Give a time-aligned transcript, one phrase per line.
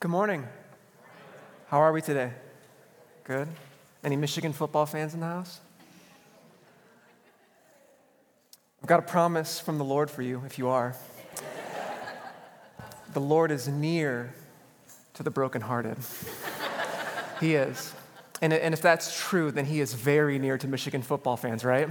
[0.00, 0.48] Good morning.
[1.66, 2.32] How are we today?
[3.22, 3.46] Good.
[4.02, 5.60] Any Michigan football fans in the house?
[8.82, 10.96] I've got a promise from the Lord for you if you are.
[13.12, 14.32] the Lord is near
[15.12, 15.98] to the brokenhearted.
[17.38, 17.92] he is.
[18.40, 21.90] And, and if that's true, then he is very near to Michigan football fans, right?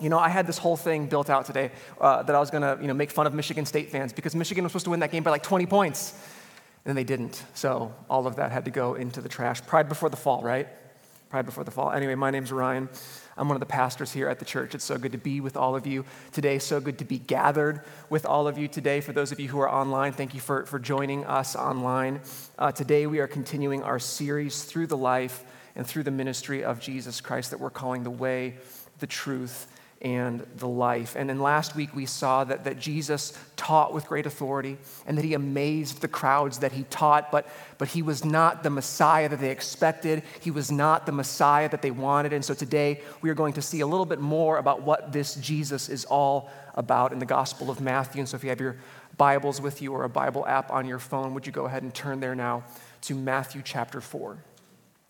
[0.00, 1.70] You know, I had this whole thing built out today
[2.00, 4.34] uh, that I was going to, you know, make fun of Michigan State fans because
[4.34, 6.14] Michigan was supposed to win that game by like 20 points,
[6.86, 7.44] and they didn't.
[7.54, 9.60] So all of that had to go into the trash.
[9.62, 10.68] Pride before the fall, right?
[11.28, 11.90] Pride before the fall.
[11.90, 12.88] Anyway, my name's Ryan.
[13.36, 14.74] I'm one of the pastors here at the church.
[14.74, 16.60] It's so good to be with all of you today.
[16.60, 19.00] So good to be gathered with all of you today.
[19.00, 22.20] For those of you who are online, thank you for, for joining us online.
[22.58, 25.44] Uh, today, we are continuing our series through the life
[25.74, 28.54] and through the ministry of Jesus Christ that we're calling the way,
[29.00, 29.66] the truth,
[30.02, 31.16] and the life.
[31.16, 35.24] And then last week we saw that, that Jesus taught with great authority and that
[35.24, 39.40] he amazed the crowds that he taught, but, but he was not the Messiah that
[39.40, 40.22] they expected.
[40.40, 42.34] He was not the Messiah that they wanted.
[42.34, 45.34] And so today we are going to see a little bit more about what this
[45.36, 48.20] Jesus is all about in the Gospel of Matthew.
[48.20, 48.76] And so if you have your
[49.16, 51.94] Bibles with you or a Bible app on your phone, would you go ahead and
[51.94, 52.64] turn there now
[53.02, 54.36] to Matthew chapter 4?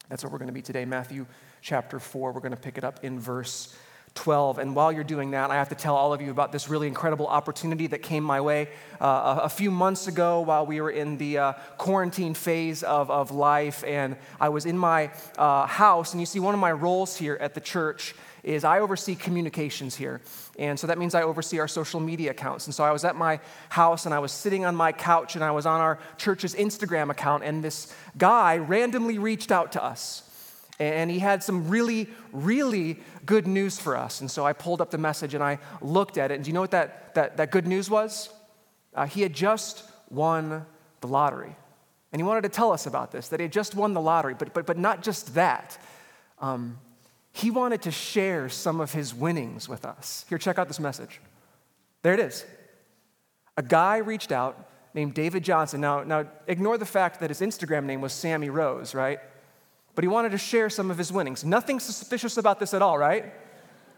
[0.09, 1.27] That's what we're going to be today, Matthew
[1.61, 2.31] chapter 4.
[2.31, 3.77] We're going to pick it up in verse
[4.17, 4.59] 12.
[4.59, 6.89] And while you're doing that, I have to tell all of you about this really
[6.89, 8.69] incredible opportunity that came my way
[9.00, 13.31] uh, a, few months ago while we were in the uh, quarantine phase of, of
[13.31, 13.84] life.
[13.84, 17.39] And I was in my uh, house, and you see, one of my roles here
[17.41, 20.20] at the church is I oversee communications here.
[20.59, 22.67] And so that means I oversee our social media accounts.
[22.67, 25.44] And so I was at my house and I was sitting on my couch and
[25.44, 30.22] I was on our church's Instagram account, and this guy randomly reached out to us.
[30.79, 34.21] And he had some really, really good news for us.
[34.21, 36.35] And so I pulled up the message and I looked at it.
[36.35, 38.29] And do you know what that, that, that good news was?
[38.95, 40.67] Uh, he had just won
[41.01, 41.57] the lottery.
[42.13, 44.35] And he wanted to tell us about this, that he had just won the lottery,
[44.35, 45.79] but, but, but not just that.
[46.41, 46.79] Um,
[47.33, 50.25] he wanted to share some of his winnings with us.
[50.29, 51.21] Here, check out this message.
[52.03, 52.47] There it is.
[53.56, 55.81] A guy reached out named David Johnson.
[55.81, 59.19] Now, now ignore the fact that his Instagram name was Sammy Rose, right?
[59.97, 61.45] But he wanted to share some of his winnings.
[61.45, 63.33] Nothing suspicious about this at all, right?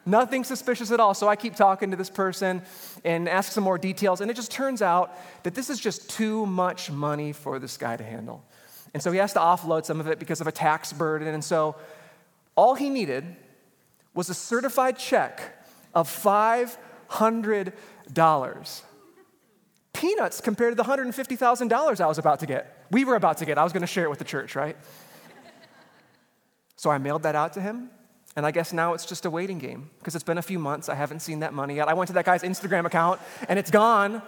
[0.07, 1.13] Nothing suspicious at all.
[1.13, 2.63] So I keep talking to this person
[3.05, 6.47] and ask some more details, and it just turns out that this is just too
[6.47, 8.43] much money for this guy to handle.
[8.95, 11.29] And so he has to offload some of it because of a tax burden.
[11.29, 11.77] And so
[12.55, 13.37] all he needed
[14.15, 15.43] was a certified check
[15.95, 17.73] of $500.
[19.93, 22.87] Peanuts compared to the $150,000 I was about to get.
[22.91, 23.59] We were about to get.
[23.59, 24.77] I was going to share it with the church, right?
[26.79, 27.91] So I mailed that out to him.
[28.37, 30.89] And I guess now it's just a waiting game because it's been a few months.
[30.89, 31.89] I haven't seen that money yet.
[31.89, 34.23] I went to that guy's Instagram account and it's gone.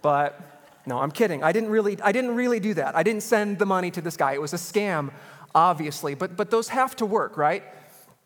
[0.00, 0.40] But
[0.86, 1.44] no, I'm kidding.
[1.44, 2.96] I didn't really, I didn't really do that.
[2.96, 4.32] I didn't send the money to this guy.
[4.32, 5.12] It was a scam,
[5.54, 6.14] obviously.
[6.14, 7.62] But, but those have to work, right?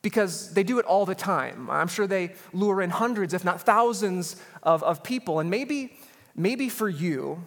[0.02, 1.68] Because they do it all the time.
[1.68, 5.40] I'm sure they lure in hundreds, if not thousands, of, of people.
[5.40, 5.96] And maybe,
[6.36, 7.42] maybe for you,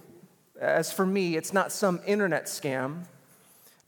[0.60, 3.06] as for me, it's not some internet scam.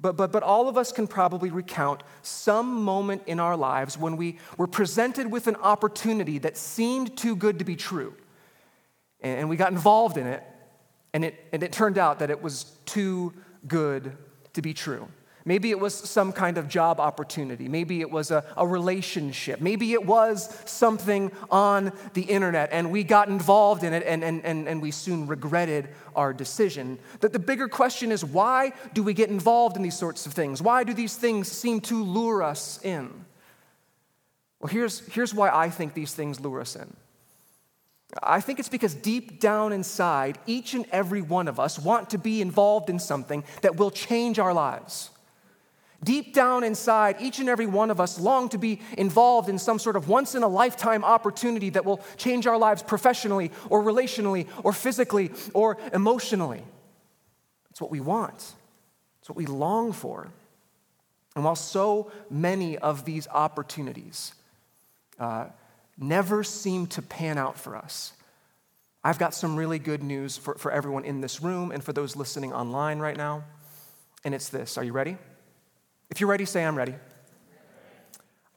[0.02, 4.16] But, but, but all of us can probably recount some moment in our lives when
[4.16, 8.14] we were presented with an opportunity that seemed too good to be true.
[9.22, 10.42] And we got involved in it,
[11.14, 13.34] and it, and it turned out that it was too
[13.68, 14.16] good
[14.54, 15.10] to be true.
[15.50, 17.68] Maybe it was some kind of job opportunity.
[17.68, 19.60] Maybe it was a, a, relationship.
[19.60, 24.46] Maybe it was something on the internet and we got involved in it and, and,
[24.46, 27.00] and, and we soon regretted our decision.
[27.22, 30.62] That the bigger question is why do we get involved in these sorts of things?
[30.62, 33.10] Why do these things seem to lure us in?
[34.60, 36.96] Well, here's, here's why I think these things lure us in.
[38.22, 42.20] I think it's because deep down inside, each and every one of us want to
[42.20, 45.10] be involved in something that will change our lives.
[46.04, 49.78] Deep down inside, each and every one of us long to be involved in some
[49.78, 54.48] sort of once in a lifetime opportunity that will change our lives professionally or relationally
[54.64, 56.64] or physically or emotionally.
[57.70, 58.54] It's what we want,
[59.20, 60.32] it's what we long for.
[61.36, 64.34] And while so many of these opportunities
[65.20, 65.46] uh,
[65.98, 68.14] never seem to pan out for us,
[69.04, 72.16] I've got some really good news for, for everyone in this room and for those
[72.16, 73.44] listening online right now.
[74.26, 75.18] And it's this Are you ready?
[76.10, 76.96] If you're ready, say, I'm ready.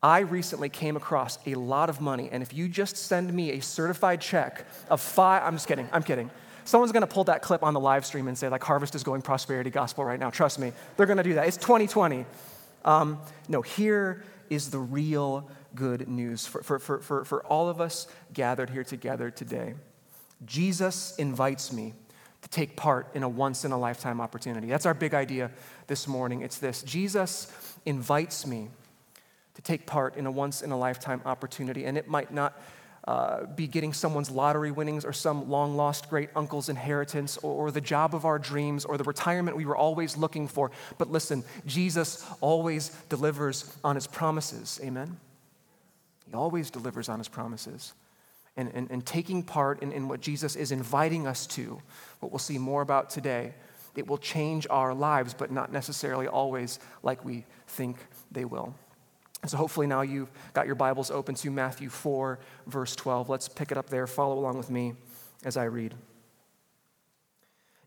[0.03, 3.61] I recently came across a lot of money, and if you just send me a
[3.61, 6.31] certified check of five, I'm just kidding, I'm kidding.
[6.65, 9.23] Someone's gonna pull that clip on the live stream and say, like, Harvest is going
[9.23, 10.31] prosperity gospel right now.
[10.31, 11.47] Trust me, they're gonna do that.
[11.47, 12.27] It's 2020.
[12.85, 17.81] Um, no, here is the real good news for, for, for, for, for all of
[17.81, 19.75] us gathered here together today.
[20.45, 21.95] Jesus invites me
[22.43, 24.67] to take part in a once in a lifetime opportunity.
[24.67, 25.51] That's our big idea
[25.87, 26.43] this morning.
[26.43, 27.51] It's this Jesus
[27.87, 28.69] invites me
[29.55, 32.61] to take part in a once in a lifetime opportunity, and it might not
[33.07, 37.71] uh, be getting someone's lottery winnings or some long lost great uncle's inheritance or, or
[37.73, 40.71] the job of our dreams or the retirement we were always looking for.
[40.99, 44.81] But listen, Jesus always delivers on his promises.
[44.85, 45.17] Amen?
[46.29, 47.93] He always delivers on his promises.
[48.57, 51.81] And, and, and taking part in, in what Jesus is inviting us to,
[52.23, 53.55] what we'll see more about today,
[53.97, 57.99] it will change our lives, but not necessarily always like we think
[58.31, 58.75] they will.
[59.47, 62.39] So hopefully now you've got your Bibles open to Matthew 4,
[62.69, 63.29] verse 12.
[63.29, 64.07] Let's pick it up there.
[64.07, 64.95] Follow along with me
[65.45, 65.95] as I read.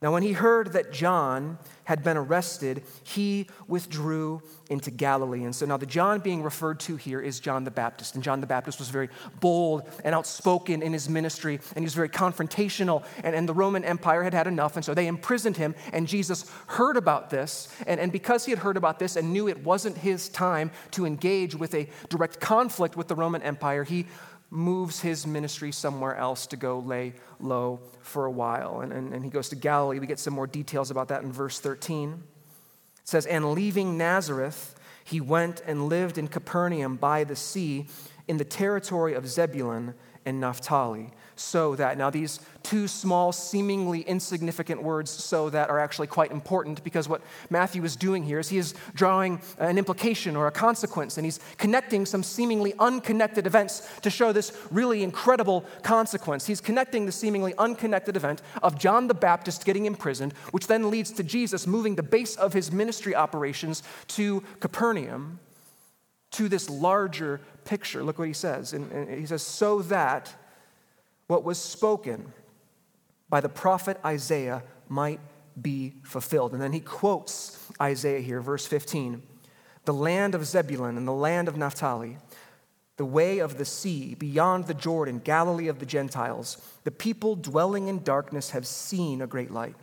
[0.06, 5.44] Now, when he heard that John had been arrested, he withdrew into Galilee.
[5.46, 8.14] And so now the John being referred to here is John the Baptist.
[8.14, 9.10] And John the Baptist was very
[9.40, 13.04] bold and outspoken in his ministry, and he was very confrontational.
[13.24, 15.74] And, and the Roman Empire had had enough, and so they imprisoned him.
[15.92, 17.76] And Jesus heard about this.
[17.88, 21.08] And, and because he had heard about this and knew it wasn't his time to
[21.08, 24.06] engage with a direct conflict with the Roman Empire, he
[24.50, 28.82] moves his ministry somewhere else to go lay low for a while.
[28.82, 30.00] And, and, and, he goes to Galilee.
[30.00, 32.12] We get some more details about that in verse 13.
[32.12, 32.20] It
[33.04, 37.88] says, And leaving Nazareth, he went and lived in Capernaum by the sea
[38.28, 39.94] in the territory of Zebulun
[40.26, 41.98] and Naphtali so that.
[41.98, 47.22] Now, these two small, seemingly insignificant words, so that, are actually quite important because what
[47.50, 51.40] Matthew is doing here is he is drawing an implication or a consequence, and he's
[51.58, 56.46] connecting some seemingly unconnected events to show this really incredible consequence.
[56.48, 61.12] He's connecting the seemingly unconnected event of John the Baptist getting imprisoned, which then leads
[61.14, 65.40] to Jesus moving the base of his ministry operations to Capernaum.
[66.32, 68.04] To this larger picture.
[68.04, 68.74] Look what he says.
[68.74, 70.36] And he says, so that
[71.28, 72.34] what was spoken
[73.30, 75.20] by the prophet Isaiah might
[75.60, 76.54] be fulfilled.
[76.54, 79.22] And then he quotes Isaiah here, verse 15
[79.86, 82.18] the land of Zebulun and the land of Naphtali,
[82.98, 87.88] the way of the sea, beyond the Jordan, Galilee of the Gentiles, the people dwelling
[87.88, 89.76] in darkness have seen a great light.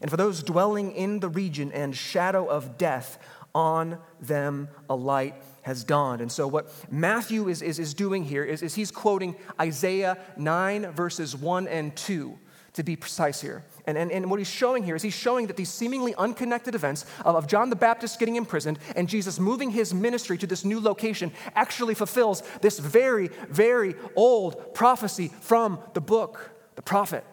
[0.00, 3.18] And for those dwelling in the region and shadow of death,
[3.54, 6.20] on them a light has dawned.
[6.20, 10.92] And so, what Matthew is, is, is doing here is, is he's quoting Isaiah 9,
[10.92, 12.38] verses 1 and 2,
[12.74, 13.64] to be precise here.
[13.86, 17.04] And, and, and what he's showing here is he's showing that these seemingly unconnected events
[17.24, 20.80] of, of John the Baptist getting imprisoned and Jesus moving his ministry to this new
[20.80, 27.24] location actually fulfills this very, very old prophecy from the book, the prophet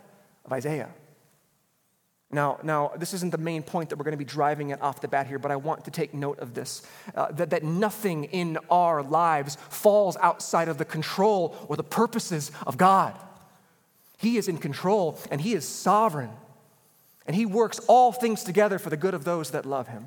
[0.45, 0.89] of Isaiah.
[2.31, 5.01] Now, now, this isn't the main point that we're going to be driving at off
[5.01, 6.83] the bat here, but I want to take note of this
[7.15, 12.51] uh, that, that nothing in our lives falls outside of the control or the purposes
[12.67, 13.15] of God.
[14.17, 16.29] He is in control and He is sovereign,
[17.25, 20.05] and He works all things together for the good of those that love Him.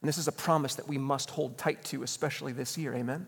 [0.00, 2.94] And this is a promise that we must hold tight to, especially this year.
[2.94, 3.26] Amen?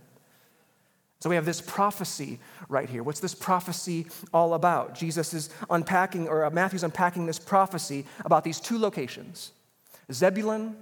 [1.25, 2.39] So we have this prophecy
[2.69, 3.03] right here.
[3.03, 4.95] What's this prophecy all about?
[4.95, 9.53] Jesus is unpacking, or uh, Matthew's unpacking this prophecy about these two locations
[10.13, 10.77] Zebulun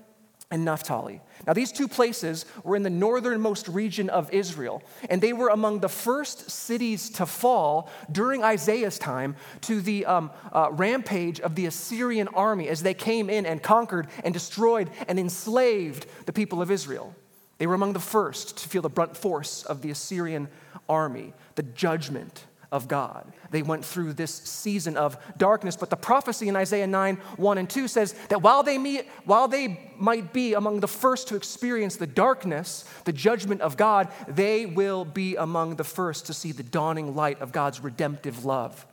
[0.50, 1.20] and Naphtali.
[1.46, 5.78] Now, these two places were in the northernmost region of Israel, and they were among
[5.78, 11.66] the first cities to fall during Isaiah's time to the um, uh, rampage of the
[11.66, 16.72] Assyrian army as they came in and conquered and destroyed and enslaved the people of
[16.72, 17.14] Israel.
[17.62, 20.48] They were among the first to feel the brunt force of the Assyrian
[20.88, 23.32] army, the judgment of God.
[23.52, 27.70] They went through this season of darkness, but the prophecy in Isaiah 9 1 and
[27.70, 31.94] 2 says that while they, meet, while they might be among the first to experience
[31.94, 36.64] the darkness, the judgment of God, they will be among the first to see the
[36.64, 38.84] dawning light of God's redemptive love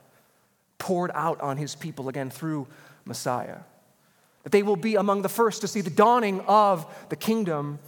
[0.78, 2.68] poured out on his people again through
[3.04, 3.62] Messiah.
[4.44, 7.80] That they will be among the first to see the dawning of the kingdom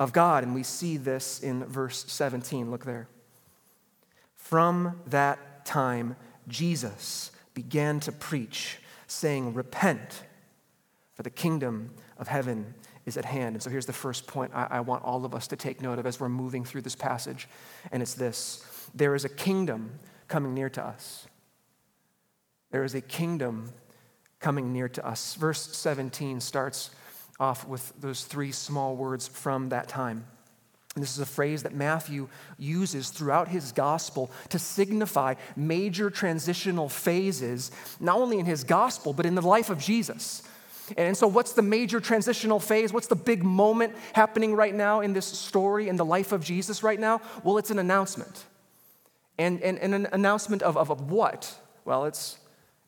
[0.00, 0.42] of God.
[0.42, 2.70] And we see this in verse 17.
[2.70, 3.06] Look there.
[4.34, 6.16] From that time,
[6.48, 10.24] Jesus began to preach, saying, Repent,
[11.14, 12.74] for the kingdom of heaven
[13.06, 13.54] is at hand.
[13.54, 15.98] And so here's the first point I, I, want all of us to take note
[15.98, 17.46] of as we're moving through this passage,
[17.92, 19.92] and it's this there is a kingdom
[20.26, 21.26] coming near to us.
[22.70, 23.72] There is a kingdom
[24.38, 25.34] coming near to us.
[25.34, 26.90] Verse 17 starts
[27.40, 30.24] off with those three small words from that time.
[30.94, 32.28] And this is a phrase that Matthew
[32.58, 37.70] uses throughout his gospel to signify major transitional phases,
[38.00, 40.42] not only in his gospel, but in the life of Jesus.
[40.96, 42.92] And so, what's the major transitional phase?
[42.92, 46.82] What's the big moment happening right now in this story, in the life of Jesus
[46.82, 47.20] right now?
[47.44, 48.44] Well, it's an announcement.
[49.38, 51.56] And, and, and an announcement of, of, of what?
[51.84, 52.36] Well, it's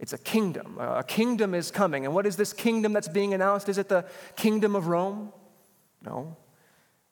[0.03, 0.79] It's a kingdom.
[0.81, 2.05] A kingdom is coming.
[2.05, 3.69] And what is this kingdom that's being announced?
[3.69, 4.05] Is it the
[4.35, 5.33] kingdom of Rome?
[6.05, 6.37] No.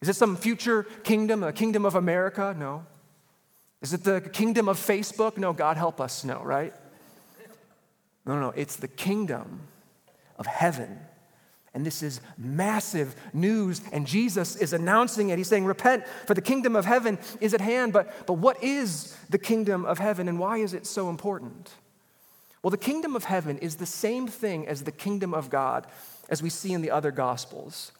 [0.02, 2.52] Is it some future kingdom, a kingdom of America?
[2.58, 2.84] No.
[3.80, 5.38] Is it the kingdom of Facebook?
[5.38, 6.74] No, God help us, no, right?
[8.26, 8.50] No, no.
[8.56, 9.60] It's the kingdom
[10.36, 10.98] of heaven.
[11.72, 15.38] And this is massive news, and Jesus is announcing it.
[15.38, 17.92] He's saying, Repent, for the kingdom of heaven is at hand.
[17.92, 21.70] But, but what is the kingdom of heaven, and why is it so important?
[22.62, 25.86] Well, the kingdom of heaven is the same thing as the kingdom of God,
[26.28, 27.92] as we see in the other gospels.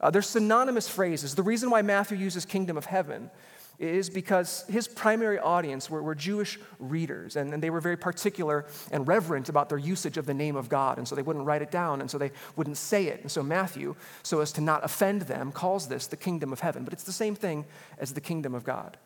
[0.00, 1.34] Uh, they're synonymous phrases.
[1.34, 3.30] The reason why Matthew uses kingdom of heaven
[3.78, 8.66] is because his primary audience were, were Jewish readers, and, and, they were very particular
[8.92, 11.62] and reverent about their usage of the name of God, and so they wouldn't write
[11.62, 13.22] it down, and so they wouldn't say it.
[13.22, 16.84] And so Matthew, so as to not offend them, calls this the kingdom of heaven,
[16.84, 17.64] but it's the same thing
[17.98, 18.98] as the kingdom of God.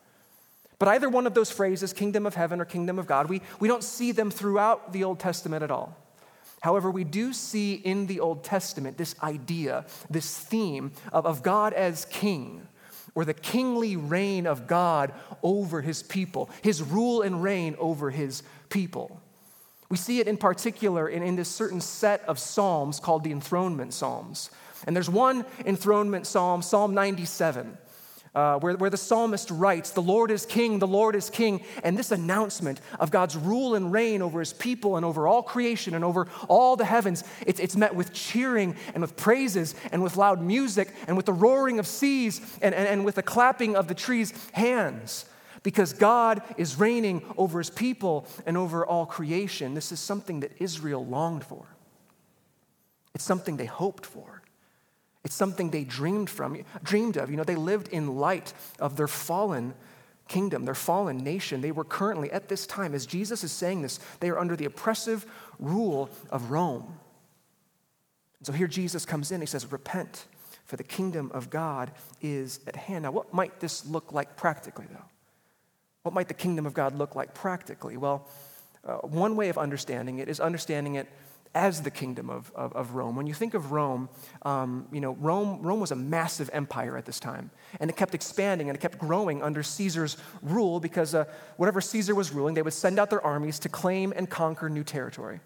[0.79, 3.67] But either one of those phrases, kingdom of heaven or kingdom of God, we, we
[3.67, 5.97] don't see them throughout the Old Testament at all.
[6.61, 11.73] However, we do see in the Old Testament this idea, this theme of, of God
[11.73, 12.67] as king,
[13.15, 18.43] or the kingly reign of God over his people, his rule and reign over his
[18.69, 19.21] people.
[19.89, 23.93] We see it in particular in, in this certain set of psalms called the enthronement
[23.93, 24.51] psalms.
[24.85, 27.77] And there's one enthronement psalm, Psalm 97
[28.37, 31.65] uh, where, where the psalmist writes, The Lord is king, the Lord is king.
[31.83, 35.95] And this announcement of God's rule and reign over his people and over all creation
[35.95, 40.17] and over all the heavens, it's, it's met with cheering and with praises and with
[40.17, 43.87] loud music and with the roaring of seas and, and, and with the clapping of
[43.87, 45.25] the trees' hands.
[45.63, 49.73] Because God is reigning over his people and over all creation.
[49.73, 51.65] This is something that Israel longed for.
[53.15, 54.36] It's something they hoped for.
[55.27, 57.29] It's something they dreamed from, dreamed of.
[57.29, 59.73] You know, they lived in light of their fallen
[60.29, 61.59] kingdom, their fallen nation.
[61.59, 64.63] They were currently, at this time, as Jesus is saying this, they are under the
[64.63, 65.25] oppressive
[65.59, 66.97] rule of Rome.
[68.43, 70.27] So here Jesus comes in, he says, Repent,
[70.63, 71.91] for the kingdom of God
[72.21, 73.03] is at hand.
[73.03, 75.09] Now, what might this look like practically, though?
[76.03, 77.97] What might the kingdom of God look like practically?
[77.97, 78.29] Well,
[78.85, 81.09] uh, one way of understanding it is understanding it
[81.55, 83.15] as the kingdom of, of, of Rome.
[83.15, 84.09] When you think of Rome,
[84.43, 87.51] um, you know, Rome, Rome was a massive empire at this time.
[87.79, 91.25] And it kept expanding and it kept growing under Caesar's rule because uh,
[91.57, 94.83] whatever Caesar was ruling, they would send out their armies to claim and conquer new
[94.83, 95.39] territory.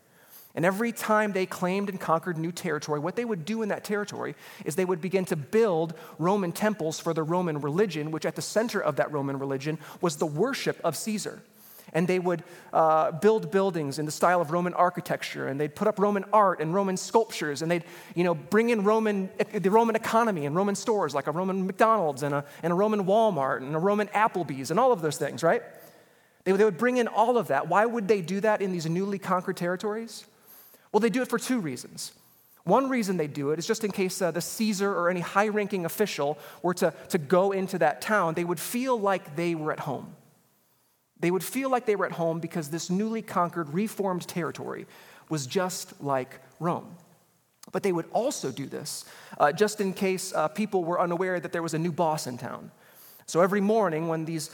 [0.53, 3.85] And every time they claimed and conquered new territory, what they would do in that
[3.85, 8.35] territory is they would begin to build Roman temples for the Roman religion, which at
[8.35, 11.41] the center of that Roman religion was the worship of Caesar
[11.93, 12.43] and they would
[12.73, 16.59] uh, build buildings in the style of Roman architecture, and they'd put up Roman art
[16.61, 17.83] and Roman sculptures, and they'd
[18.15, 22.23] you know, bring in Roman, the Roman economy and Roman stores like a Roman McDonald's
[22.23, 25.43] and a, and a Roman Walmart and a Roman Applebee's and all of those things,
[25.43, 25.63] right?
[26.43, 27.67] They, they would bring in all of that.
[27.67, 30.25] Why would they do that in these newly conquered territories?
[30.91, 32.13] Well, they do it for two reasons.
[32.63, 35.47] One reason they do it is just in case uh, the Caesar or any high
[35.47, 39.71] ranking official were to, to go into that town, they would feel like they were
[39.71, 40.15] at home.
[41.21, 44.87] They would feel like they were at home because this newly conquered, reformed territory
[45.29, 46.95] was just like Rome.
[47.71, 49.05] But they would also do this
[49.39, 52.37] uh, just in case uh, people were unaware that there was a new boss in
[52.37, 52.71] town.
[53.27, 54.49] So every morning, when these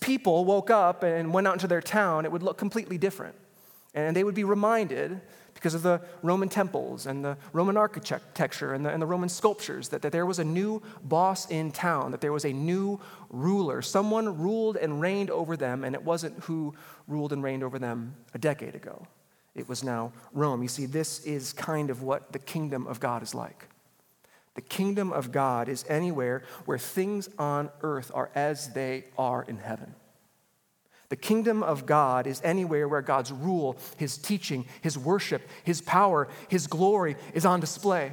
[0.00, 3.36] people woke up and went out into their town, it would look completely different.
[3.94, 5.20] And they would be reminded
[5.58, 9.88] because of the Roman temples and the Roman architecture and the, and the Roman sculptures,
[9.88, 13.82] that, that there was a new boss in town, that there was a new ruler.
[13.82, 16.74] Someone ruled and reigned over them, and it wasn't who
[17.08, 19.08] ruled and reigned over them a decade ago.
[19.56, 20.62] It was now Rome.
[20.62, 23.68] You see, this is kind of what the kingdom of God is like.
[24.54, 29.58] The kingdom of God is anywhere where things on earth are as they are in
[29.58, 29.94] heaven.
[31.08, 36.28] The kingdom of God is anywhere where God's rule, his teaching, his worship, his power,
[36.48, 38.12] his glory is on display.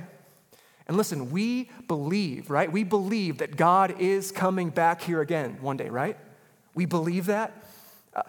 [0.87, 2.71] And listen, we believe, right?
[2.71, 6.17] We believe that God is coming back here again one day, right?
[6.73, 7.65] We believe that.
[8.13, 8.21] Uh,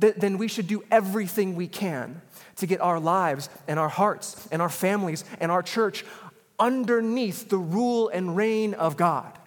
[0.00, 2.20] th- then we should do everything we can
[2.56, 6.04] to get our lives and our hearts and our families and our church
[6.58, 9.38] underneath the rule and reign of God.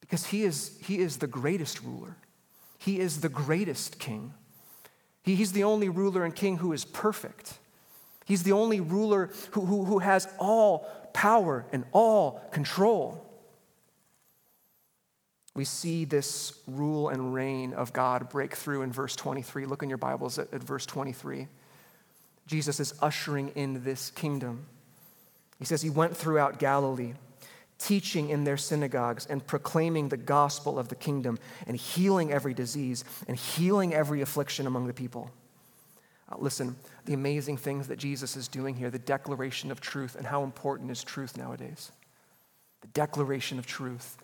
[0.00, 2.16] Because he is, he is the greatest ruler.
[2.84, 4.34] He is the greatest king.
[5.22, 7.54] He, he's the only ruler and king who is perfect.
[8.24, 13.24] He's the only ruler who, who, who has all power and all control.
[15.54, 19.64] We see this rule and reign of God break through in verse 23.
[19.66, 21.46] Look in your Bibles at, at verse 23.
[22.48, 24.66] Jesus is ushering in this kingdom.
[25.60, 27.12] He says, He went throughout Galilee
[27.82, 31.36] teaching in their synagogues and proclaiming the gospel of the kingdom
[31.66, 35.30] and healing every disease and healing every affliction among the people.
[36.30, 40.24] Uh, listen, the amazing things that Jesus is doing here, the declaration of truth, and
[40.24, 41.90] how important is truth nowadays.
[42.82, 44.16] The declaration of truth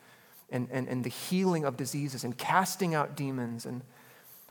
[0.51, 3.67] and, and, and the healing of diseases and casting out demons.
[3.67, 3.83] And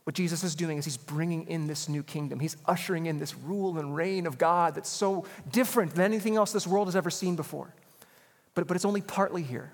[0.03, 2.41] what Jesus is doing is he's bringing in this new kingdom.
[2.41, 6.51] He's ushering in this rule and reign of God that's so different than anything else
[6.51, 7.73] this world has ever seen before.
[8.57, 9.71] But, but it's only partly here.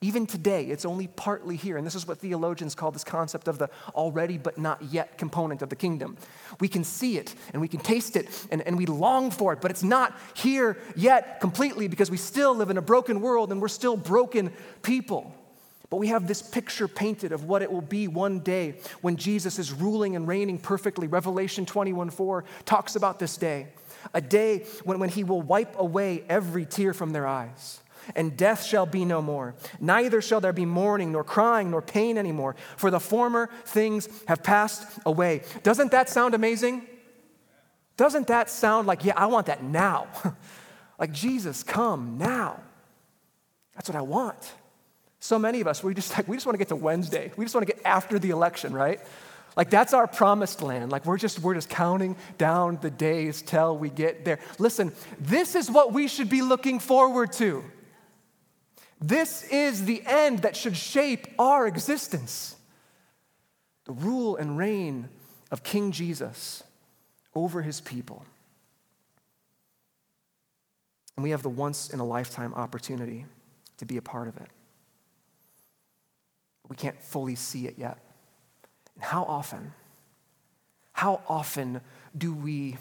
[0.00, 1.76] Even today, it's only partly here.
[1.76, 5.62] And this is what theologians call this concept of the already but not yet component
[5.62, 6.16] of the kingdom.
[6.58, 9.60] We can see it and we can taste it and, and we long for it,
[9.60, 13.62] but it's not here yet completely because we still live in a broken world and
[13.62, 14.50] we're still broken
[14.82, 15.32] people.
[15.88, 19.56] But we have this picture painted of what it will be one day when Jesus
[19.60, 21.06] is ruling and reigning perfectly.
[21.06, 23.68] Revelation 21 4 talks about this day,
[24.12, 27.78] a day when, when he will wipe away every tear from their eyes
[28.14, 29.54] and death shall be no more.
[29.80, 34.42] Neither shall there be mourning, nor crying, nor pain anymore, for the former things have
[34.42, 35.42] passed away.
[35.62, 36.86] Doesn't that sound amazing?
[37.96, 40.06] Doesn't that sound like, yeah, I want that now?
[40.98, 42.60] like, Jesus, come now.
[43.74, 44.52] That's what I want.
[45.20, 47.30] So many of us, we just like, we just want to get to Wednesday.
[47.36, 49.00] We just want to get after the election, right?
[49.56, 50.90] Like that's our promised land.
[50.90, 54.38] Like we're just we're just counting down the days till we get there.
[54.58, 57.64] Listen, this is what we should be looking forward to.
[59.00, 62.56] This is the end that should shape our existence
[63.86, 65.08] the rule and reign
[65.50, 66.62] of King Jesus
[67.34, 68.24] over his people.
[71.16, 73.26] And we have the once in a lifetime opportunity
[73.78, 74.48] to be a part of it.
[76.68, 77.98] We can't fully see it yet.
[78.94, 79.72] And how often,
[80.92, 81.80] how often
[82.16, 82.76] do we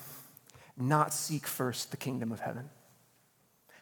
[0.78, 2.70] not seek first the kingdom of heaven?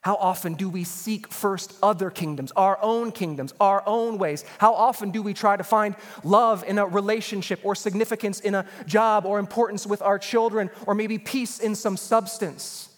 [0.02, 4.46] How often do we seek first other kingdoms, our own kingdoms, our own ways?
[4.60, 8.66] How often do we try to find love in a relationship or significance in a
[8.86, 12.90] job or importance with our children or maybe peace in some substance?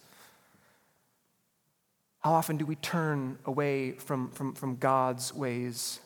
[2.19, 5.99] How often do we turn away from, from, from God's ways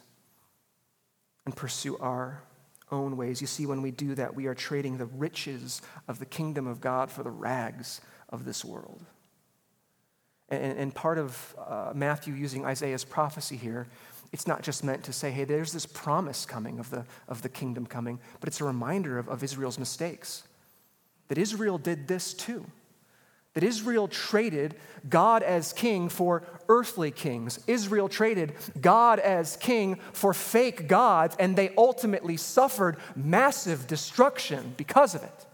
[1.46, 2.44] and pursue our
[2.92, 3.42] own ways?
[3.42, 6.80] You see, when we do that, we are trading the riches of the kingdom of
[6.80, 9.04] God for the rags of this world.
[10.50, 13.88] And, and part of uh, Matthew using Isaiah's prophecy here,
[14.32, 17.50] it's not just meant to say, hey, there's this promise coming of the, of the
[17.50, 20.44] kingdom coming, but it's a reminder of, of Israel's mistakes.
[21.28, 22.66] That Israel did this too.
[23.54, 24.76] That Israel traded
[25.08, 27.60] God as king for earthly kings.
[27.68, 35.14] Israel traded God as king for fake gods, and they ultimately suffered massive destruction because
[35.14, 35.46] of it.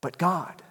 [0.00, 0.62] But God,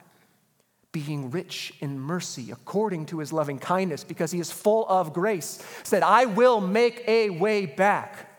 [1.00, 5.64] being rich in mercy according to his loving kindness, because he is full of grace,
[5.84, 8.30] said, I will make a way back.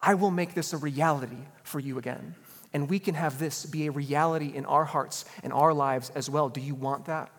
[0.00, 2.34] I will make this a reality for you again.
[2.72, 6.28] And we can have this be a reality in our hearts and our lives as
[6.28, 6.48] well.
[6.48, 7.30] Do you want that?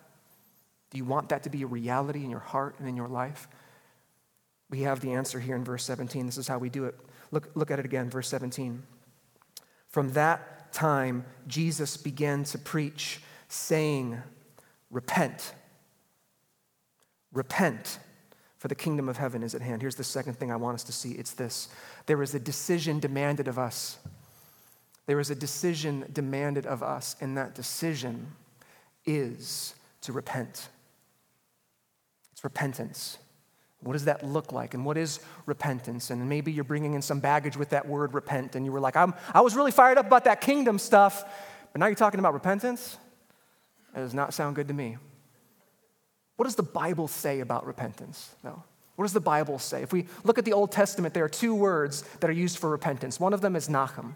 [0.92, 3.48] Do you want that to be a reality in your heart and in your life?
[4.70, 6.26] We have the answer here in verse 17.
[6.26, 6.96] This is how we do it.
[7.32, 8.84] Look, look at it again, verse 17.
[9.88, 14.22] From that time, Jesus began to preach, saying,
[14.92, 15.54] Repent.
[17.32, 18.00] Repent,
[18.58, 19.82] for the kingdom of heaven is at hand.
[19.82, 21.70] Here's the second thing I want us to see it's this
[22.06, 23.98] there is a decision demanded of us.
[25.06, 28.28] There is a decision demanded of us, and that decision
[29.06, 30.70] is to repent.
[32.32, 33.18] It's repentance.
[33.84, 34.74] What does that look like?
[34.74, 36.10] And what is repentance?
[36.10, 38.96] And maybe you're bringing in some baggage with that word repent, and you were like,
[38.96, 41.24] I'm, I was really fired up about that kingdom stuff,
[41.72, 42.98] but now you're talking about repentance?
[43.94, 44.98] That does not sound good to me.
[46.38, 48.64] What does the Bible say about repentance, though?
[48.96, 49.82] What does the Bible say?
[49.82, 52.70] If we look at the Old Testament, there are two words that are used for
[52.70, 53.20] repentance.
[53.20, 54.16] One of them is nachem.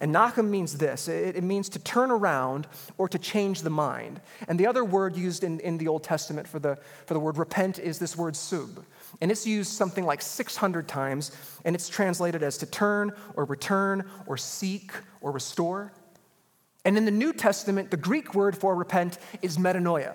[0.00, 2.66] And nachem means this it, it, means to turn around
[2.98, 4.20] or to change the mind.
[4.46, 6.76] And the other word used in, in the Old Testament for the,
[7.06, 8.84] for the word repent is this word sub.
[9.20, 11.32] And it's used something like 600 times,
[11.64, 15.92] and it's translated as to turn or return or seek or restore.
[16.84, 20.14] And in the New Testament, the Greek word for repent is metanoia.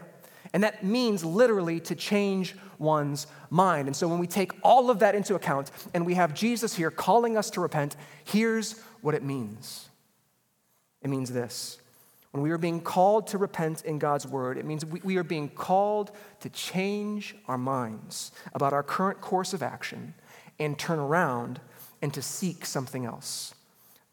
[0.54, 3.88] And that means literally to change one's mind.
[3.88, 6.92] And so when we take all of that into account and we have Jesus here
[6.92, 9.90] calling us to repent, here's what it means
[11.02, 11.80] it means this
[12.34, 15.50] when we are being called to repent in God's word, it means we, are being
[15.50, 20.16] called to change our minds about our current course of action
[20.60, 21.60] and turn around
[22.02, 23.54] and to seek something else.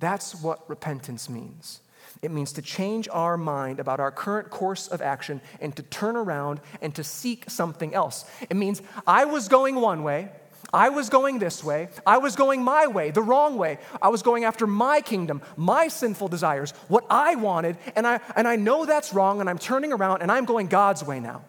[0.00, 1.80] That's what repentance means.
[2.20, 6.14] It means to change our mind about our current course of action and to turn
[6.14, 8.26] around and to seek something else.
[8.50, 10.28] It means I was going one way,
[10.72, 11.88] I was going this way.
[12.06, 13.78] I was going my way, the wrong way.
[14.00, 18.46] I was going after my kingdom, my sinful desires, what I wanted, and I, and
[18.46, 21.42] I know that's wrong, and I'm turning around and I'm going God's way now.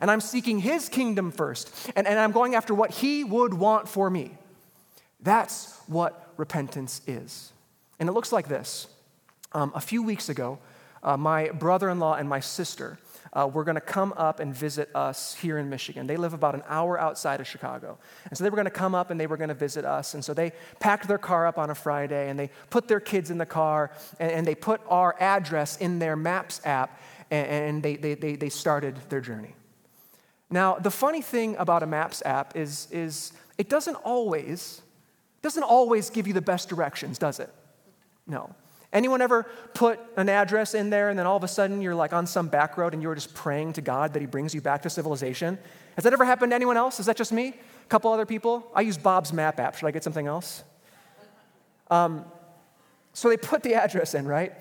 [0.00, 3.88] And I'm seeking His kingdom first, and, and I'm going after what He would want
[3.88, 4.36] for me.
[5.20, 7.52] That's what repentance is.
[8.00, 8.88] And it looks like this.
[9.52, 10.58] Um, a few weeks ago,
[11.02, 12.98] uh, my brother in law and my sister
[13.32, 16.06] uh, were going to come up and visit us here in Michigan.
[16.06, 17.98] They live about an hour outside of Chicago.
[18.28, 20.14] And so they were going to come up and they were going to visit us.
[20.14, 23.30] And so they packed their car up on a Friday and they put their kids
[23.30, 23.90] in the car
[24.20, 28.36] and, and they put our address in their Maps app and, and they, they, they,
[28.36, 29.54] they started their journey.
[30.50, 34.82] Now, the funny thing about a Maps app is, is it doesn't always,
[35.40, 37.48] doesn't always give you the best directions, does it?
[38.26, 38.54] No.
[38.92, 42.12] Anyone ever put an address in there and then all of a sudden you're like
[42.12, 44.82] on some back road and you're just praying to God that He brings you back
[44.82, 45.58] to civilization?
[45.96, 47.00] Has that ever happened to anyone else?
[47.00, 47.48] Is that just me?
[47.48, 48.70] A couple other people?
[48.74, 49.76] I use Bob's Map app.
[49.76, 50.62] Should I get something else?
[51.90, 52.24] Um,
[53.12, 54.52] so they put the address in, right?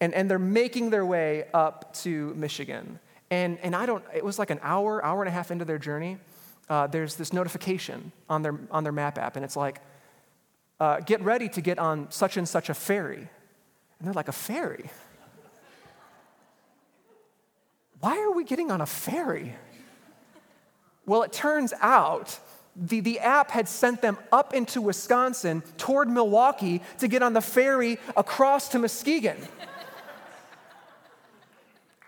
[0.00, 2.98] And, and they're making their way up to Michigan.
[3.30, 5.78] And, and I don't, it was like an hour, hour and a half into their
[5.78, 6.18] journey.
[6.68, 9.80] Uh, there's this notification on their, on their map app, and it's like,
[10.80, 13.28] uh, get ready to get on such and such a ferry.
[13.98, 14.90] And they're like, a ferry?
[18.00, 19.54] Why are we getting on a ferry?
[21.06, 22.38] Well, it turns out
[22.74, 27.40] the, the app had sent them up into Wisconsin toward Milwaukee to get on the
[27.40, 29.38] ferry across to Muskegon.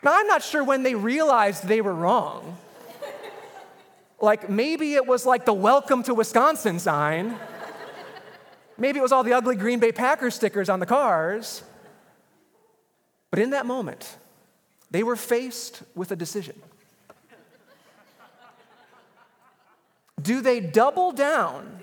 [0.03, 2.59] now, I'm not sure when they realized they were wrong.
[4.21, 7.39] Like, maybe it was like the welcome to Wisconsin sign.
[8.77, 11.63] Maybe it was all the ugly Green Bay Packers stickers on the cars.
[13.31, 14.17] But in that moment,
[14.91, 16.61] they were faced with a decision.
[20.21, 21.81] Do they double down,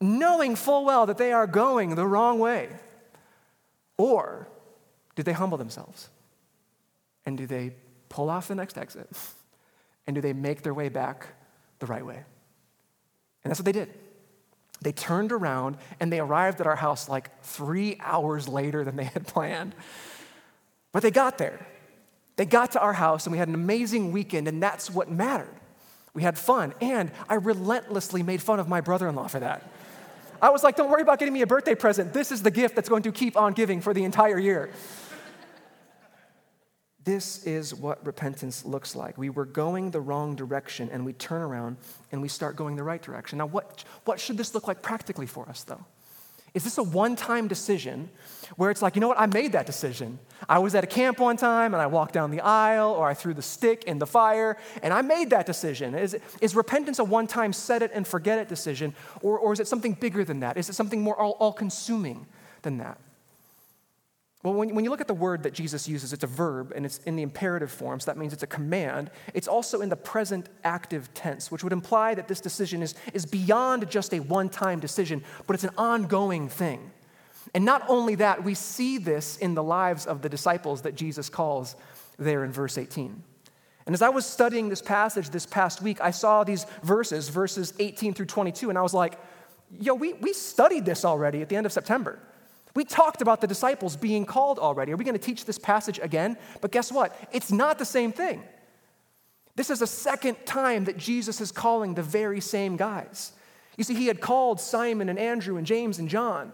[0.00, 2.68] knowing full well that they are going the wrong way?
[3.96, 4.48] Or
[5.14, 6.08] do they humble themselves?
[7.24, 7.72] And do they
[8.08, 9.08] pull off the next exit?
[10.06, 11.28] And do they make their way back
[11.78, 12.16] the right way?
[12.16, 13.88] And that's what they did.
[14.82, 19.04] They turned around and they arrived at our house like three hours later than they
[19.04, 19.74] had planned.
[20.94, 21.66] But they got there.
[22.36, 25.54] They got to our house and we had an amazing weekend, and that's what mattered.
[26.14, 29.68] We had fun, and I relentlessly made fun of my brother in law for that.
[30.40, 32.12] I was like, don't worry about getting me a birthday present.
[32.12, 34.70] This is the gift that's going to keep on giving for the entire year.
[37.02, 39.18] This is what repentance looks like.
[39.18, 41.76] We were going the wrong direction and we turn around
[42.12, 43.38] and we start going the right direction.
[43.38, 45.84] Now, what, what should this look like practically for us, though?
[46.54, 48.08] Is this a one time decision
[48.56, 50.20] where it's like, you know what, I made that decision?
[50.48, 53.14] I was at a camp one time and I walked down the aisle or I
[53.14, 55.96] threw the stick in the fire and I made that decision.
[55.96, 59.58] Is, is repentance a one time set it and forget it decision or, or is
[59.58, 60.56] it something bigger than that?
[60.56, 62.26] Is it something more all consuming
[62.62, 62.98] than that?
[64.44, 66.84] Well, when, when you look at the word that Jesus uses, it's a verb and
[66.84, 69.10] it's in the imperative form, so that means it's a command.
[69.32, 73.24] It's also in the present active tense, which would imply that this decision is, is
[73.24, 76.90] beyond just a one time decision, but it's an ongoing thing.
[77.54, 81.30] And not only that, we see this in the lives of the disciples that Jesus
[81.30, 81.74] calls
[82.18, 83.22] there in verse 18.
[83.86, 87.72] And as I was studying this passage this past week, I saw these verses, verses
[87.78, 89.18] 18 through 22, and I was like,
[89.80, 92.18] yo, we, we studied this already at the end of September.
[92.74, 94.92] We talked about the disciples being called already.
[94.92, 96.36] Are we going to teach this passage again?
[96.60, 97.16] But guess what?
[97.32, 98.42] It's not the same thing.
[99.54, 103.32] This is a second time that Jesus is calling the very same guys.
[103.76, 106.52] You see, he had called Simon and Andrew and James and John,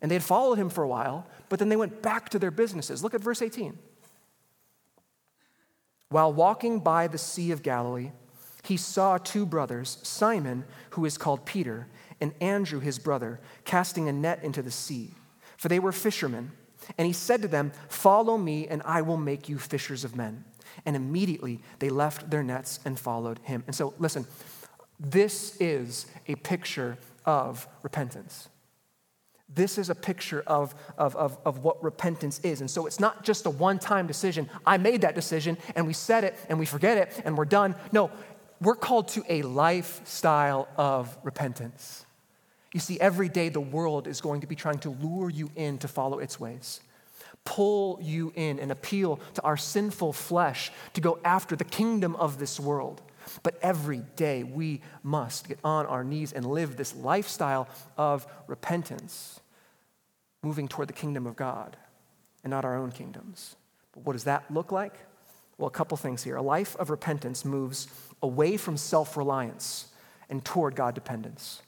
[0.00, 2.50] and they had followed him for a while, but then they went back to their
[2.50, 3.04] businesses.
[3.04, 3.78] Look at verse 18.
[6.08, 8.10] While walking by the Sea of Galilee,
[8.64, 11.86] he saw two brothers, Simon, who is called Peter,
[12.20, 15.14] and Andrew, his brother, casting a net into the sea
[15.64, 16.52] for they were fishermen.
[16.98, 20.44] And he said to them, Follow me, and I will make you fishers of men.
[20.84, 23.64] And immediately they left their nets and followed him.
[23.66, 24.26] And so, listen,
[25.00, 28.50] this is a picture of repentance.
[29.48, 32.60] This is a picture of, of, of, of what repentance is.
[32.60, 34.50] And so it's not just a one time decision.
[34.66, 37.74] I made that decision and we said it and we forget it and we're done.
[37.90, 38.10] No,
[38.60, 42.04] we're called to a lifestyle of repentance.
[42.74, 45.78] You see, every day the world is going to be trying to lure you in
[45.78, 46.80] to follow its ways,
[47.44, 52.40] pull you in and appeal to our sinful flesh to go after the kingdom of
[52.40, 53.00] this world.
[53.44, 59.38] But every day we must get on our knees and live this lifestyle of repentance,
[60.42, 61.76] moving toward the kingdom of God
[62.42, 63.54] and not our own kingdoms.
[63.92, 64.94] But what does that look like?
[65.58, 66.34] Well, a couple things here.
[66.34, 67.86] A life of repentance moves
[68.20, 69.86] away from self reliance
[70.28, 71.62] and toward God dependence.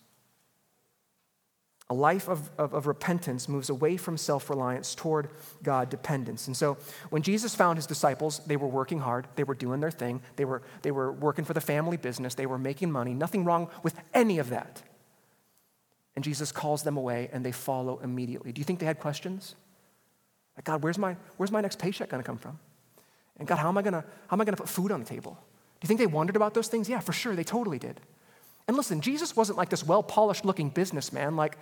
[1.88, 5.28] A life of, of, of repentance moves away from self reliance toward
[5.62, 6.48] God dependence.
[6.48, 6.78] And so
[7.10, 10.44] when Jesus found his disciples, they were working hard, they were doing their thing, they
[10.44, 13.94] were, they were working for the family business, they were making money, nothing wrong with
[14.14, 14.82] any of that.
[16.16, 18.50] And Jesus calls them away and they follow immediately.
[18.50, 19.54] Do you think they had questions?
[20.56, 22.58] Like, God, where's my, where's my next paycheck going to come from?
[23.38, 25.00] And God, how am I going to how am I going to put food on
[25.00, 25.32] the table?
[25.32, 26.88] Do you think they wondered about those things?
[26.88, 28.00] Yeah, for sure, they totally did.
[28.68, 31.36] And listen, Jesus wasn't like this well polished looking businessman.
[31.36, 31.56] Like,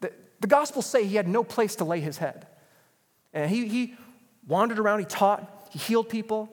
[0.00, 2.46] the, the Gospels say he had no place to lay his head.
[3.32, 3.94] And he, he
[4.46, 6.48] wandered around, he taught, he healed people,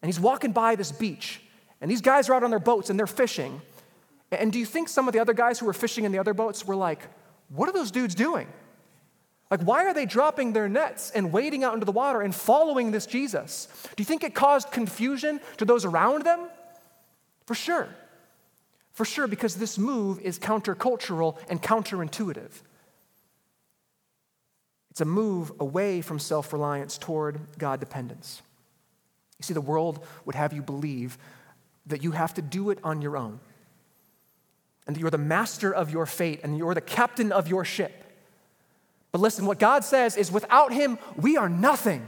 [0.00, 1.40] and he's walking by this beach.
[1.80, 3.60] And these guys are out on their boats and they're fishing.
[4.32, 6.34] And do you think some of the other guys who were fishing in the other
[6.34, 7.00] boats were like,
[7.48, 8.48] what are those dudes doing?
[9.50, 12.90] Like, why are they dropping their nets and wading out into the water and following
[12.90, 13.68] this Jesus?
[13.96, 16.48] Do you think it caused confusion to those around them?
[17.46, 17.88] For sure.
[18.98, 22.50] For sure, because this move is countercultural and counterintuitive.
[24.90, 28.42] It's a move away from self reliance toward God dependence.
[29.38, 31.16] You see, the world would have you believe
[31.86, 33.38] that you have to do it on your own,
[34.88, 37.92] and that you're the master of your fate, and you're the captain of your ship.
[39.12, 42.04] But listen, what God says is without Him, we are nothing.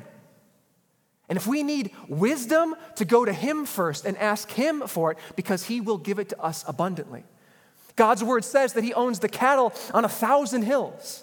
[1.30, 5.18] And if we need wisdom, to go to Him first and ask Him for it
[5.36, 7.24] because He will give it to us abundantly.
[7.94, 11.22] God's word says that He owns the cattle on a thousand hills.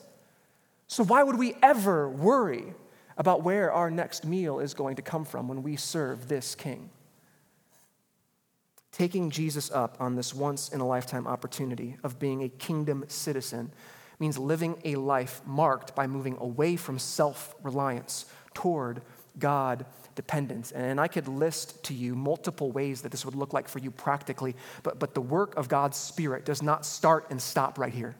[0.87, 2.73] So why would we ever worry
[3.17, 6.89] about where our next meal is going to come from when we serve this King?
[8.93, 13.71] Taking Jesus up on this once in a lifetime opportunity of being a kingdom citizen
[14.19, 19.01] means living a life marked by moving away from self reliance toward
[19.39, 20.71] God dependence.
[20.71, 23.91] And I could list to you multiple ways that this would look like for you
[23.91, 28.15] practically, but, but the work of God's Spirit does not start and stop right here.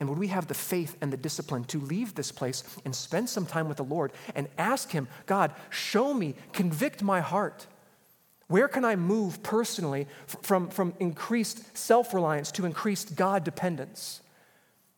[0.00, 3.28] And would we have the faith and the discipline to leave this place and spend
[3.28, 7.66] some time with the Lord and ask Him, God, show me, convict my heart.
[8.48, 14.22] Where can I move personally from, from increased self reliance to increased God dependence?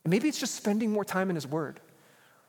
[0.04, 1.80] And maybe it's just spending more time in His Word,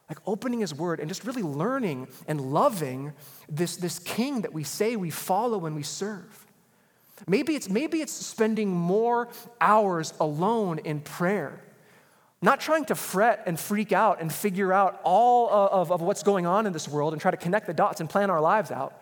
[0.09, 3.13] like opening His Word and just really learning and loving
[3.49, 6.45] this, this King that we say we follow and we serve.
[7.27, 9.29] Maybe it's, maybe it's spending more
[9.61, 11.61] hours alone in prayer,
[12.41, 16.45] not trying to fret and freak out and figure out all of, of what's going
[16.45, 19.01] on in this world and try to connect the dots and plan our lives out,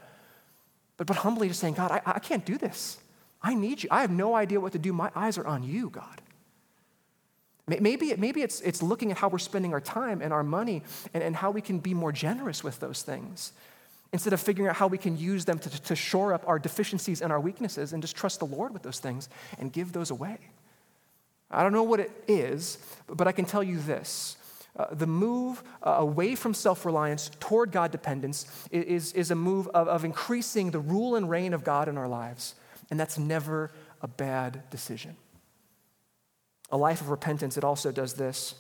[0.97, 2.99] but, but humbly just saying, God, I, I can't do this.
[3.41, 3.89] I need you.
[3.91, 4.93] I have no idea what to do.
[4.93, 6.21] My eyes are on you, God.
[7.67, 11.23] Maybe, maybe it's, it's looking at how we're spending our time and our money and,
[11.23, 13.53] and how we can be more generous with those things
[14.13, 17.21] instead of figuring out how we can use them to, to shore up our deficiencies
[17.21, 20.37] and our weaknesses and just trust the Lord with those things and give those away.
[21.49, 24.37] I don't know what it is, but I can tell you this.
[24.77, 29.67] Uh, the move uh, away from self reliance toward God dependence is, is a move
[29.69, 32.55] of, of increasing the rule and reign of God in our lives.
[32.89, 33.71] And that's never
[34.01, 35.15] a bad decision.
[36.71, 38.55] A life of repentance, it also does this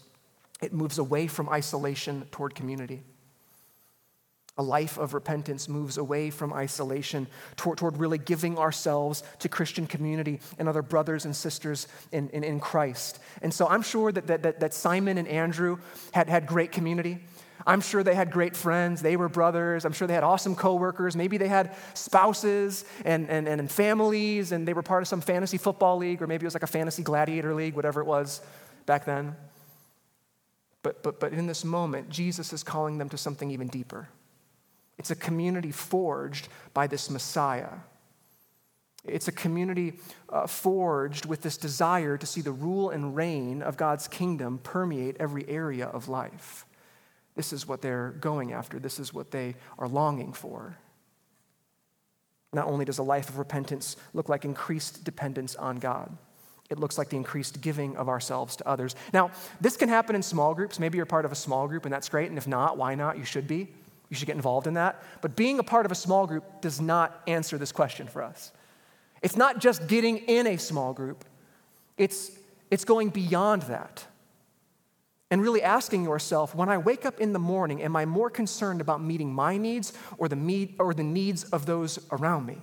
[0.61, 3.03] it moves away from isolation toward community.
[4.57, 9.87] A life of repentance moves away from isolation toward, toward really giving ourselves to Christian
[9.87, 13.19] community and other brothers and sisters in, in, in Christ.
[13.41, 15.79] And so I'm sure that, that, that Simon and Andrew
[16.11, 17.19] had, had great community.
[17.65, 19.01] I'm sure they had great friends.
[19.01, 19.85] They were brothers.
[19.85, 21.15] I'm sure they had awesome coworkers.
[21.15, 25.57] Maybe they had spouses and, and, and families, and they were part of some fantasy
[25.57, 28.41] football league, or maybe it was like a fantasy gladiator league, whatever it was
[28.85, 29.35] back then.
[30.83, 34.09] But, but, but in this moment, Jesus is calling them to something even deeper.
[34.97, 37.69] It's a community forged by this Messiah.
[39.03, 39.93] It's a community
[40.29, 45.17] uh, forged with this desire to see the rule and reign of God's kingdom permeate
[45.19, 46.65] every area of life.
[47.35, 50.77] This is what they're going after, this is what they are longing for.
[52.53, 56.17] Not only does a life of repentance look like increased dependence on God,
[56.69, 58.95] it looks like the increased giving of ourselves to others.
[59.13, 60.79] Now, this can happen in small groups.
[60.79, 62.29] Maybe you're part of a small group, and that's great.
[62.29, 63.17] And if not, why not?
[63.17, 63.67] You should be.
[64.09, 65.03] You should get involved in that.
[65.21, 68.51] But being a part of a small group does not answer this question for us.
[69.21, 71.25] It's not just getting in a small group,
[71.97, 72.31] it's,
[72.69, 74.05] it's going beyond that
[75.31, 78.81] and really asking yourself when I wake up in the morning, am I more concerned
[78.81, 82.57] about meeting my needs or the, meet, or the needs of those around me?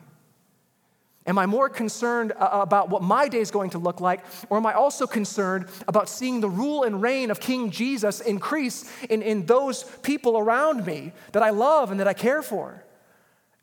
[1.26, 4.56] Am I more concerned uh, about what my day is going to look like, or
[4.56, 9.20] am I also concerned about seeing the rule and reign of King Jesus increase in,
[9.20, 12.82] in those people around me that I love and that I care for?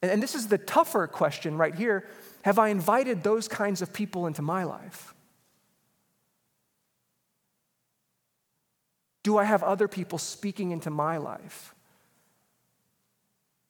[0.03, 2.07] And, and this is the tougher question right here.
[2.43, 5.14] Have I invited those kinds of people into my life?
[9.25, 11.73] Do I have other people speaking into my life?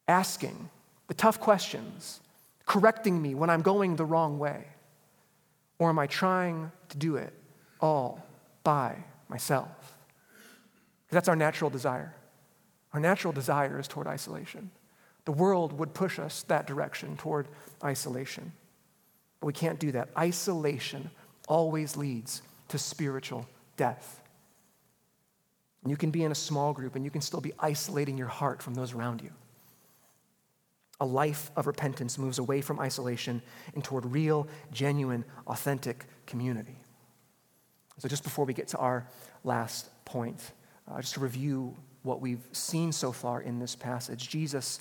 [0.05, 0.69] Asking
[1.07, 2.19] the tough questions,
[2.65, 4.65] correcting me when I'm going the wrong way?
[5.79, 7.31] Or am I trying to do it
[7.79, 8.25] all
[8.65, 8.97] by
[9.29, 9.69] myself?
[11.05, 12.13] Because that's our natural desire.
[12.91, 14.71] Our natural desire is toward isolation.
[15.23, 17.47] The world would push us that direction toward
[17.81, 18.51] isolation.
[19.39, 20.09] But we can't do that.
[20.17, 21.11] Isolation
[21.47, 24.19] always leads to spiritual death.
[25.85, 28.27] And you can be in a small group and you can still be isolating your
[28.27, 29.29] heart from those around you.
[30.99, 33.39] A life of repentance moves away from isolation
[33.75, 36.79] and toward real, genuine, authentic community.
[37.99, 39.07] So, just before we get to our
[39.43, 40.53] last point,
[40.91, 44.79] uh, just to review what we've seen so far in this passage, Jesus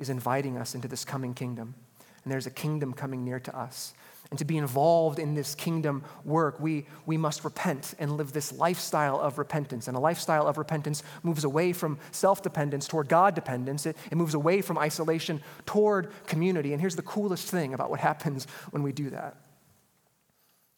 [0.00, 1.76] is inviting us into this coming kingdom.
[2.24, 3.94] And there's a kingdom coming near to us.
[4.30, 8.52] And to be involved in this kingdom work, we, we must repent and live this
[8.52, 9.88] lifestyle of repentance.
[9.88, 13.86] And a lifestyle of repentance moves away from self dependence toward God dependence.
[13.86, 16.72] It, it moves away from isolation toward community.
[16.72, 19.36] And here's the coolest thing about what happens when we do that.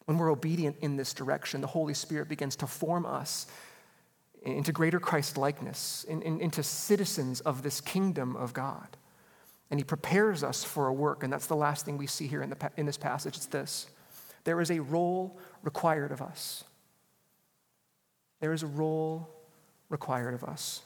[0.06, 3.46] When we're obedient in this direction, the Holy Spirit begins to form us
[4.42, 8.96] into greater Christ likeness, in, in, into citizens of this kingdom of God
[9.72, 11.24] and he prepares us for a work.
[11.24, 13.36] And that's the last thing we see here in, the, in this passage.
[13.36, 13.86] It's this
[14.44, 16.64] there is a role required of us.
[18.40, 19.30] There is a role
[19.88, 20.82] required of us.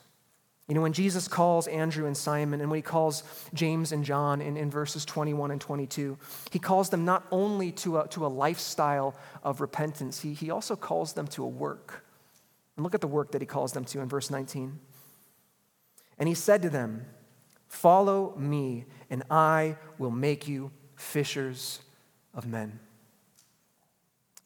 [0.69, 4.41] You know, when Jesus calls Andrew and Simon, and when he calls James and John
[4.41, 6.17] in, in verses 21 and 22,
[6.53, 10.77] he calls them not only to a, to a lifestyle of repentance, he, he also
[10.77, 12.05] calls them to a work.
[12.77, 14.79] And look at the work that he calls them to in verse 19.
[16.19, 17.07] And he said to them,
[17.69, 21.81] Follow me, and I will make you fishers
[22.35, 22.81] of men.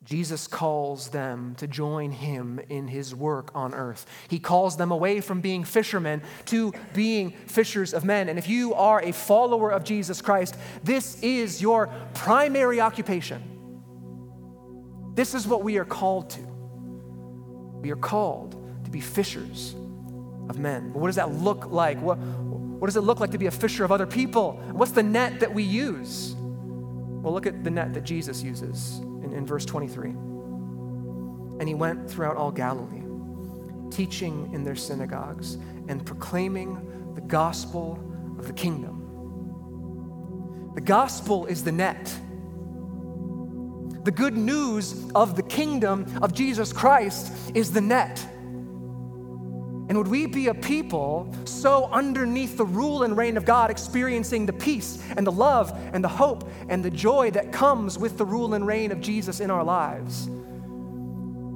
[0.03, 4.07] Jesus calls them to join him in his work on earth.
[4.29, 8.31] He calls them away from being fishermen to being fishers of men.
[8.31, 13.43] And if you are a follower of Jesus Christ, this is your primary occupation.
[15.15, 16.41] This is what we are called to.
[17.83, 19.75] We are called to be fishers
[20.49, 20.93] of men.
[20.93, 22.01] But what does that look like?
[22.01, 22.19] What,
[22.81, 24.53] what does it look like to be a fisher of other people?
[24.73, 26.35] What's the net that we use?
[26.35, 30.09] Well, look at the net that Jesus uses in, in verse 23.
[30.09, 33.03] And he went throughout all Galilee,
[33.91, 37.99] teaching in their synagogues and proclaiming the gospel
[38.39, 38.97] of the kingdom.
[40.75, 42.07] The gospel is the net.
[44.05, 48.27] The good news of the kingdom of Jesus Christ is the net.
[49.91, 54.47] And would we be a people so underneath the rule and reign of God, experiencing
[54.47, 58.25] the peace and the love and the hope and the joy that comes with the
[58.25, 60.27] rule and reign of Jesus in our lives,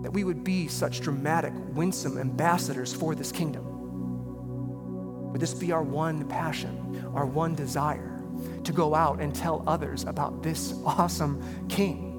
[0.03, 5.31] that we would be such dramatic, winsome ambassadors for this kingdom?
[5.31, 8.21] Would this be our one passion, our one desire
[8.65, 12.11] to go out and tell others about this awesome king?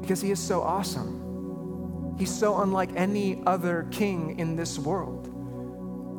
[0.00, 1.21] Because he is so awesome.
[2.18, 5.28] He's so unlike any other king in this world.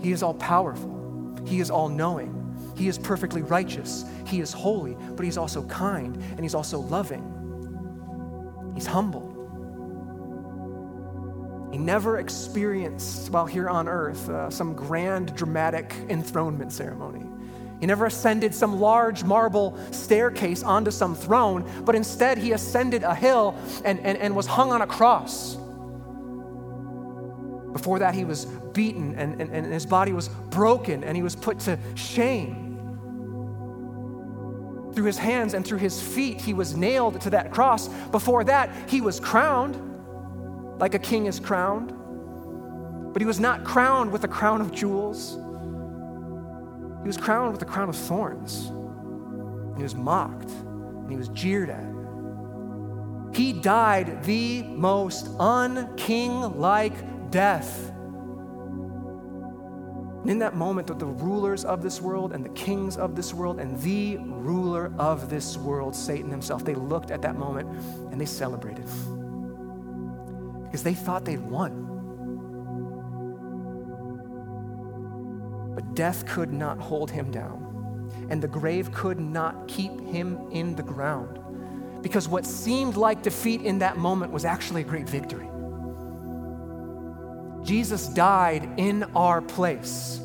[0.02, 2.40] He is all powerful, He is all knowing,
[2.76, 7.30] He is perfectly righteous, He is holy, but He's also kind and He's also loving.
[8.76, 9.30] He's humble.
[11.72, 17.26] He never experienced, while here on earth, uh, some grand, dramatic enthronement ceremony.
[17.80, 23.16] He never ascended some large marble staircase onto some throne, but instead he ascended a
[23.16, 25.58] hill and, and, and was hung on a cross.
[27.74, 31.36] Before that, he was beaten and, and, and his body was broken and he was
[31.36, 32.62] put to shame.
[34.94, 37.88] Through his hands and through his feet, he was nailed to that cross.
[38.12, 39.76] Before that, he was crowned
[40.80, 41.94] like a king is crowned.
[43.14, 45.38] But he was not crowned with a crown of jewels,
[47.04, 48.72] he was crowned with a crown of thorns.
[49.78, 51.86] He was mocked and he was jeered at.
[53.36, 56.94] He died the most unking like
[57.34, 57.90] death.
[60.22, 63.34] And in that moment, that the rulers of this world and the kings of this
[63.34, 67.68] world and the ruler of this world, Satan himself, they looked at that moment
[68.12, 68.86] and they celebrated
[70.64, 71.90] because they thought they'd won.
[75.76, 80.76] But death could not hold him down, and the grave could not keep him in
[80.76, 81.40] the ground
[82.04, 85.50] because what seemed like defeat in that moment was actually a great victory.
[87.64, 90.20] Jesus died in our place.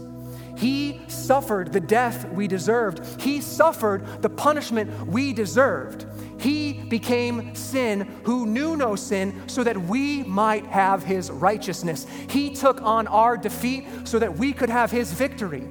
[0.57, 3.20] He suffered the death we deserved.
[3.20, 6.05] He suffered the punishment we deserved.
[6.41, 12.07] He became sin who knew no sin so that we might have his righteousness.
[12.28, 15.68] He took on our defeat so that we could have his victory.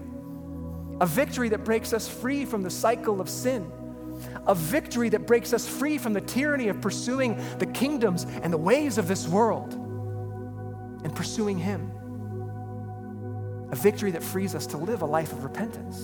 [1.01, 3.70] A victory that breaks us free from the cycle of sin.
[4.45, 8.57] A victory that breaks us free from the tyranny of pursuing the kingdoms and the
[8.57, 9.84] ways of this world
[11.08, 11.89] and pursuing him
[13.72, 16.01] a victory that frees us to live a life of repentance.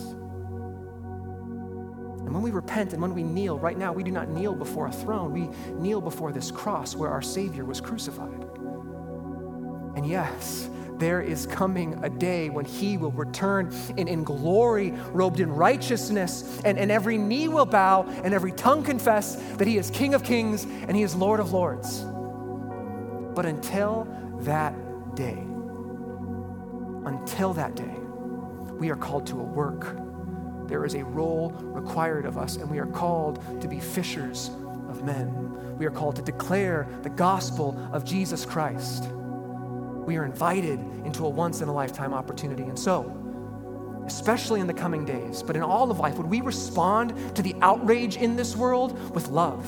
[2.22, 4.88] And when we repent and when we kneel, right now, we do not kneel before
[4.88, 5.34] a throne.
[5.34, 8.46] We kneel before this cross where our Savior was crucified.
[9.98, 15.42] And yes, there is coming a day when he will return in, in glory, robed
[15.42, 19.90] in righteousness, and, and every knee will bow and every tongue confess that he is
[19.90, 22.06] King of kings and he is Lord of lords.
[23.36, 24.08] But until
[24.44, 24.74] that
[25.16, 25.44] day,
[27.06, 27.96] until that day,
[28.80, 29.98] we are called to a work.
[30.68, 34.50] There is a role required of us, and we are called to be fishers
[34.90, 35.78] of men.
[35.78, 39.06] We are called to declare the gospel of Jesus Christ.
[39.12, 42.64] We are invited into a once in a lifetime opportunity.
[42.64, 43.20] And so,
[44.06, 47.56] especially in the coming days, but in all of life, would we respond to the
[47.62, 49.66] outrage in this world with love?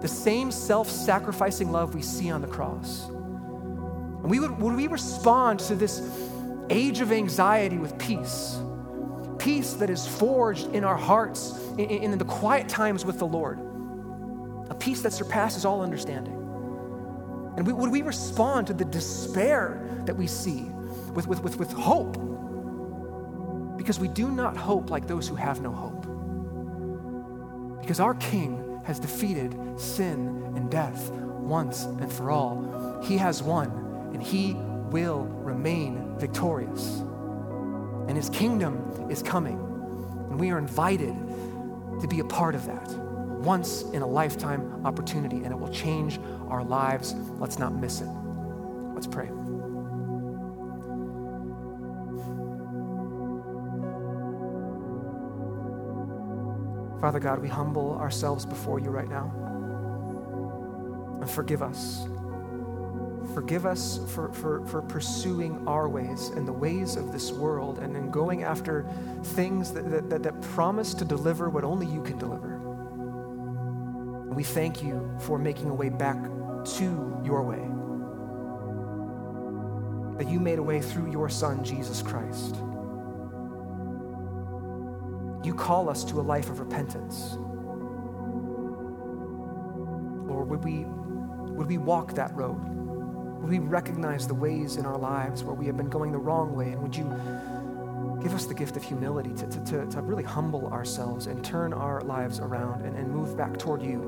[0.00, 3.08] The same self sacrificing love we see on the cross.
[4.22, 6.00] And we would, would we respond to this
[6.70, 8.58] age of anxiety with peace.
[9.38, 13.58] Peace that is forged in our hearts in, in the quiet times with the Lord.
[14.70, 16.34] A peace that surpasses all understanding.
[17.56, 20.62] And we, would we respond to the despair that we see
[21.12, 22.16] with, with, with, with hope?
[23.76, 26.06] Because we do not hope like those who have no hope.
[27.80, 33.02] Because our King has defeated sin and death once and for all.
[33.02, 33.81] He has won,
[34.12, 34.54] and He
[34.92, 37.02] will remain victorious.
[38.08, 39.58] And his kingdom is coming.
[40.30, 41.14] And we are invited
[42.00, 42.88] to be a part of that.
[42.90, 47.14] Once in a lifetime opportunity, and it will change our lives.
[47.38, 48.08] Let's not miss it.
[48.94, 49.28] Let's pray.
[57.00, 59.32] Father God, we humble ourselves before you right now.
[61.20, 62.06] And forgive us
[63.34, 67.96] Forgive us for, for, for pursuing our ways and the ways of this world and
[67.96, 68.86] in going after
[69.22, 72.58] things that, that, that promise to deliver what only you can deliver.
[74.34, 76.16] We thank you for making a way back
[76.64, 77.68] to your way.
[80.18, 82.56] That you made a way through your Son, Jesus Christ.
[85.44, 87.36] You call us to a life of repentance.
[90.28, 90.84] Lord, would we,
[91.54, 92.81] would we walk that road?
[93.42, 96.54] Would we recognize the ways in our lives where we have been going the wrong
[96.54, 96.70] way?
[96.70, 97.02] And would you
[98.22, 102.02] give us the gift of humility to, to, to, really humble ourselves and turn our
[102.02, 103.98] lives around and, and move back toward you?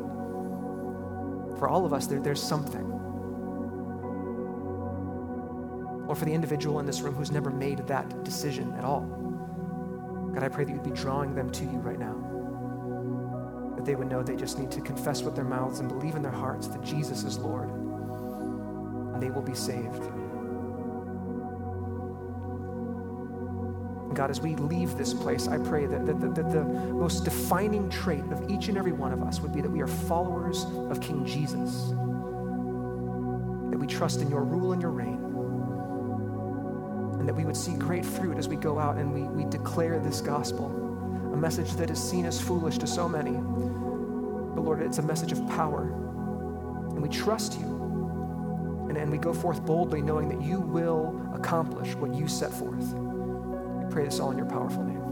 [1.58, 2.84] For all of us, there, there's something.
[6.06, 9.00] Or for the individual in this room who's never made that decision at all.
[10.32, 12.14] God, I pray that you'd be drawing them to you right now.
[13.74, 16.22] That they would know they just need to confess with their mouths and believe in
[16.22, 17.83] their hearts that Jesus is Lord
[19.14, 20.02] and they will be saved.
[24.14, 27.90] God, as we leave this place, I pray that, that, that, that, the most defining
[27.90, 31.00] trait of each and every one of us would be that we are followers of
[31.00, 31.88] King Jesus,
[33.70, 35.18] that we trust in your rule and your reign,
[37.18, 39.98] and that we would see great fruit as we go out and we, we declare
[39.98, 40.66] this gospel,
[41.32, 43.32] a message that is seen as foolish to so many.
[43.32, 45.90] But Lord, it's a message of power,
[46.90, 47.83] and we trust you
[48.94, 52.94] and, and we go forth boldly knowing that you will accomplish what you set forth.
[52.94, 55.03] We pray this all in your powerful name.